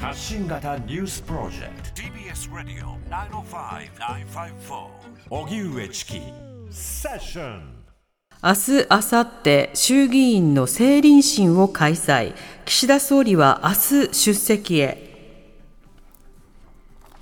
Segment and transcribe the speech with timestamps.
[0.00, 4.86] 発信型ニュースプロジェクト TBS ラディオ905-954
[5.28, 6.20] 荻上チキ
[6.70, 7.78] セッション
[8.40, 12.34] 明日、明後日、衆議院の政倫審を開催。
[12.66, 15.42] 岸田総理は明日出席へ。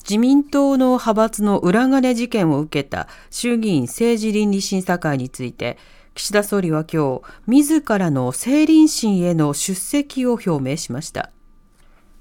[0.00, 5.79] 自民党の派閥の裏金事件を受けた衆議院政治倫理審査会について、
[6.14, 11.30] 岸田総理は今日、自らの政倫審への出席を表明しました。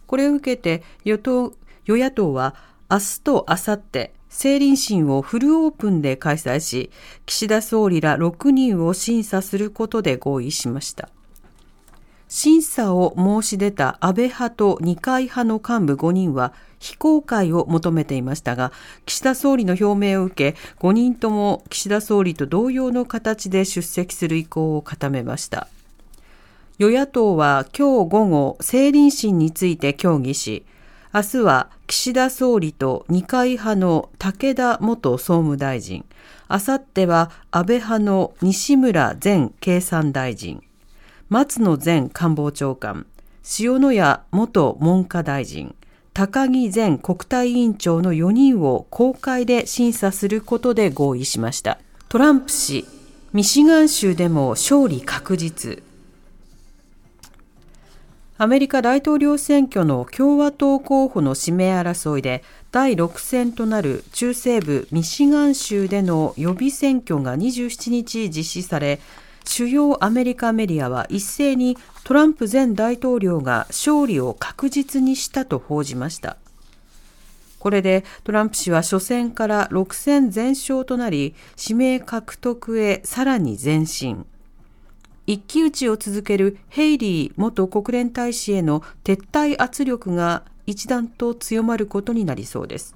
[0.07, 1.53] これを受けて与党、
[1.85, 2.55] 与野党は
[2.89, 6.91] 明日と明後日、政倫審をフルオープンで開催し、
[7.25, 11.09] 岸田総理ら6人を審査することで合意しました。
[12.27, 18.71] 審査を申し出た安倍派と二階派の幹部5人は非公開を求めていましたが、
[19.05, 25.67] 岸田総理の表明を受け、5人とも岸田総理と同様の形で出席する意向を固めました。
[26.77, 30.65] 与野党は今日午後、政倫審について協議し、
[31.13, 36.03] 明日は岸田総理と二階派の武田元総務大臣、
[36.49, 40.61] 明後日は安倍派の西村前経産大臣、
[41.29, 43.05] 松野前官房長官、
[43.57, 44.01] 塩谷
[44.31, 45.75] 元文科大臣、
[46.13, 51.79] 高木前国対委員長の4人を公開で審査することで合意しました。
[52.09, 52.85] トランプ氏、
[53.31, 55.81] ミシガン州でも勝利確実。
[58.37, 68.99] アメリカ大統領選挙の共和党候補の指名争いで第6戦となる中西部ミシガン州での予備選挙が27日実施され
[69.45, 76.35] 主要アメリカメディアは一斉にトランプ前大統領が勝利を確実にしたと報じました。
[77.59, 84.25] これでトランプ氏は初戦から6戦全勝となり指名獲得へさらに前進。
[85.27, 92.95] 一騎打ちを続けるヘイリー元国連大使への撤退圧力が一段と強まることになりそうです。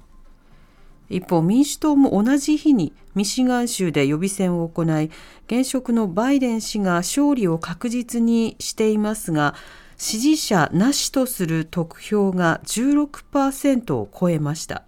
[1.08, 5.10] 一方、民主党も同じ日にミシガン州で予備選を行い、
[5.46, 9.56] 現職のバイデン氏が勝利を確実にしていますが、
[9.96, 14.84] 支持者なしとする得票が16%を超えました。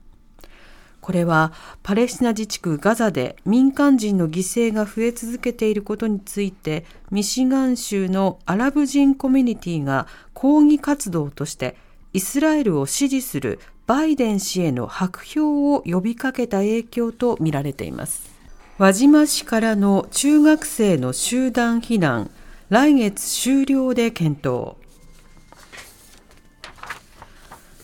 [1.03, 1.53] これは
[1.83, 11.77] パレスチナ自治区ガザで民間人の犠牲が増え続けていることについてミシガン州のアラブ人コミュニティが抗議活動として
[12.13, 13.59] イスラエルを支持する
[13.89, 18.31] バイデン氏への白票を呼びかけた影響とみられています。
[18.79, 22.31] 輪島市からの中学生の集団避難
[22.69, 24.77] 来月終了で検討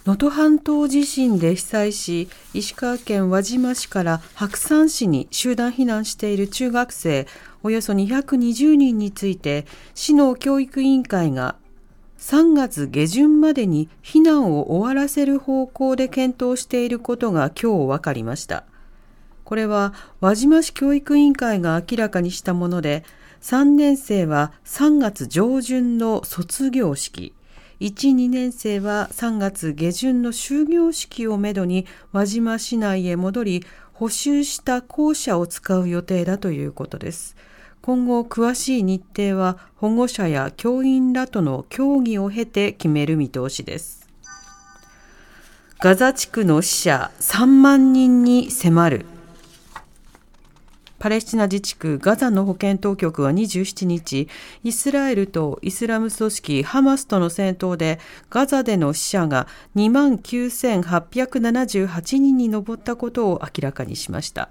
[0.08, 7.26] 能登半島地震で被災し石川県輪島市から白山市に集団避難している中学生
[7.62, 11.56] およそ220人について市の教育委員会が
[12.16, 18.64] 3月下旬までに避難を終わらせる方向で検討していることが今日分かりました。
[19.44, 23.04] これは輪島市教育委員会が明らかにしたもので
[23.42, 27.34] 3年生は3月上旬の卒業式
[27.80, 37.36] 1、2年生は3月下旬の終業式をめどに輪島市内へ戻り、補修した校舎を使う予定だということです。
[37.80, 44.08] 今後、詳しい日程は保護者や教員らとの協議を経て決める見通しです。
[45.80, 49.06] ガザ地区の死者3万人に迫る。
[50.98, 54.26] パレスチナ自治区ガザの保健当局は27日、
[54.64, 58.00] イスラエルとイスラム組織ハマスとの戦闘で
[58.30, 64.50] ガザでの死者が29,878人に上ったことを明らかにしました。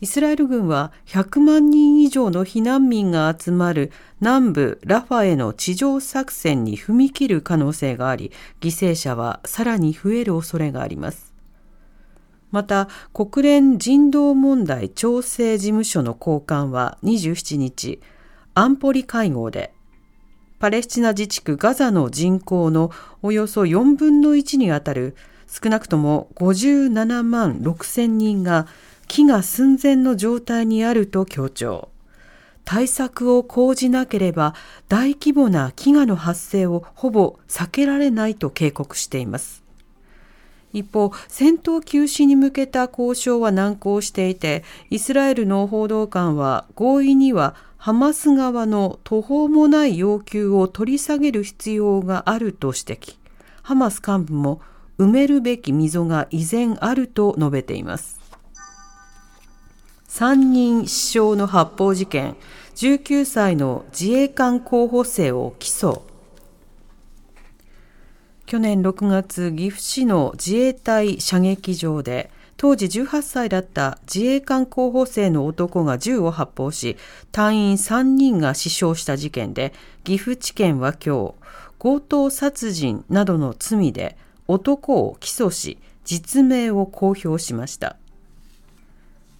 [0.00, 3.90] イスラエル軍は100万人以上の避難民が集まる
[4.20, 8.30] 南部ラファへの地上作戦に踏み切る可能性があり、
[8.60, 11.27] 犠牲者はさらに増える恐れがあります。
[12.50, 18.00] また国連人道問題調整事務所の高官は27日
[18.54, 19.72] 安保理会合で
[20.58, 22.90] パレスチナ自治区ガザの人口の
[23.22, 25.14] およそ4分の1にあたる
[25.46, 28.66] 少なくとも57万6千人が
[29.06, 31.88] 飢餓寸前の状態にあると強調。
[32.64, 34.54] 対策を講じなければ
[34.88, 39.67] 大規模な飢餓の発生をほぼ避けられないと警告しています。
[40.78, 53.16] 一方、戦闘休止に向けた交渉は難航していて、イスラエルの報道官は合意にはハマス側の途方もない要求を取り下げる必要があると指摘。
[53.62, 54.60] ハマス幹部も
[54.98, 58.18] 埋めるべき溝が依然あると述べています。
[60.08, 62.34] 3人死傷の発砲事件、
[62.74, 66.02] 19歳の自衛官候補生を起訴。
[68.48, 76.96] 去年6月岐阜市の自衛隊射撃場で当時18歳だった自衛官候補生の男が銃を発砲し
[77.30, 81.34] 隊員3人が死傷した事件で岐阜地検は今日
[81.78, 84.16] 強盗殺人などの罪で
[84.46, 87.96] 男を起訴し実名を公表しました。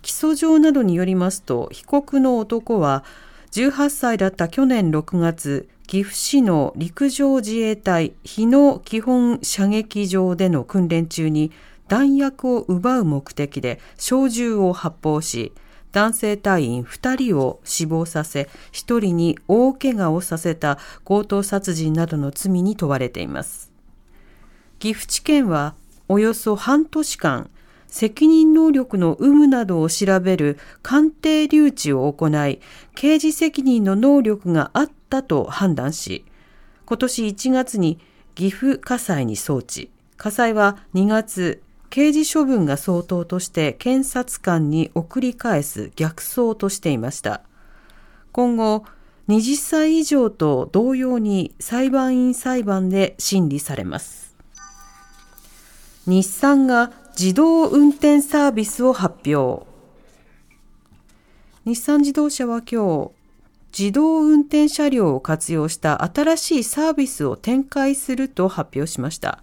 [0.03, 3.05] 起訴状などによりますと被告の男は
[3.53, 11.51] 18歳だった去年6月岐阜市の陸上自衛隊日野基本射撃場での訓練中に
[11.89, 15.55] 弾薬を奪う目的で小銃を発砲し、
[15.93, 23.73] 男性隊員2人を死亡させ、1人に大怪我をさせた強盗殺人などの罪に問われています。
[24.79, 25.75] 岐阜地検は
[26.09, 27.51] およそ半年間、
[27.89, 32.61] 責任能力の有無などを調べる鑑定留置を行い、
[32.95, 36.25] 刑事責任の能力があったと判断し、
[36.87, 37.99] 今年1月に
[38.35, 39.89] 岐阜火災に送致。
[40.17, 47.43] 火災は2月、刑事処分が相当として検察官に送り返す逆送としていました。
[48.33, 48.85] 今後、
[49.29, 54.35] 20歳以上と同様に裁判員裁判で審理されます。
[56.07, 59.67] 日産が自動運転サービスを発表。
[61.65, 63.11] 日産自動車は今日、
[63.77, 69.43] 自動運転車両を活用した新しいサービスを展開すると発表しました。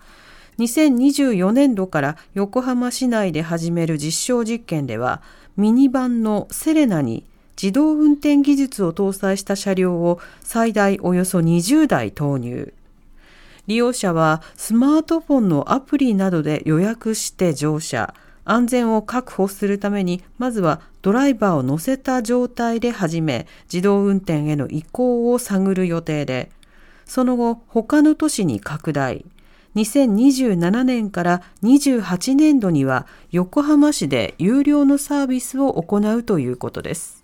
[0.58, 5.22] 2024年度から横浜市内で始める実証実験では、
[5.58, 7.26] ミニバンのセレナに
[7.62, 12.74] 自動運転技術を搭載した車両を最大およそ20台投入。
[13.68, 18.14] 利用者はスマートフォンのアプリなどで予約して乗車。
[18.48, 26.52] 安全を確保するために、まずはドライバーを乗せた状態で始め、自動運転への移行を探る予定で、
[27.06, 29.26] その後、他の都市に拡大。
[29.76, 37.24] 2027年から28年度には横浜市で有料のサービスを行うということです。